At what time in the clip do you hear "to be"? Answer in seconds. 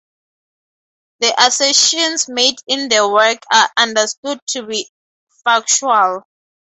4.47-4.89